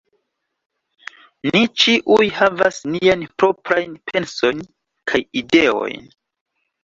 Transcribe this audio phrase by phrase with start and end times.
[1.47, 4.63] Ni ĉiuj havas niajn proprajn pensojn
[5.11, 6.09] kaj ideojn.